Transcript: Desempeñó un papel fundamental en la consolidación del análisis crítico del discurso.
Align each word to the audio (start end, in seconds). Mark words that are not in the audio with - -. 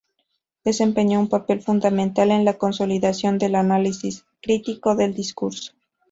Desempeñó 0.63 1.19
un 1.19 1.27
papel 1.29 1.61
fundamental 1.61 2.31
en 2.31 2.43
la 2.43 2.57
consolidación 2.57 3.37
del 3.37 3.53
análisis 3.53 4.25
crítico 4.41 4.95
del 4.95 5.13
discurso. 5.13 5.73